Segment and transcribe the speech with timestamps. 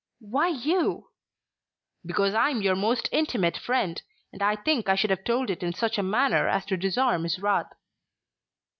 [0.17, 1.09] "Why you?"
[2.03, 4.01] "Because I am your most intimate friend.
[4.33, 7.21] And I think I should have told it in such a manner as to disarm
[7.21, 7.71] his wrath."